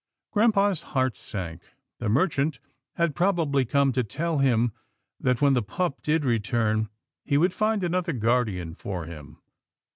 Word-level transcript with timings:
Grampa's 0.31 0.81
heart 0.97 1.15
sank. 1.15 1.61
The 1.99 2.09
merchant 2.09 2.59
had 2.95 3.13
prob 3.13 3.39
ably 3.39 3.65
come 3.65 3.91
to 3.91 4.03
tell 4.03 4.39
him 4.39 4.71
that 5.19 5.41
when 5.41 5.53
the 5.53 5.61
pup 5.61 6.01
did 6.01 6.25
return, 6.25 6.89
he 7.23 7.37
would 7.37 7.53
find 7.53 7.83
another 7.83 8.11
guardian 8.13 8.73
for 8.73 9.05
him. 9.05 9.37